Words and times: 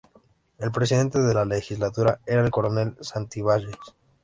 El 0.57 0.71
presidente 0.71 1.19
de 1.19 1.31
la 1.31 1.45
legislatura 1.45 2.21
era 2.25 2.43
el 2.43 2.49
coronel 2.49 2.97
Santibáñez. 3.01 3.77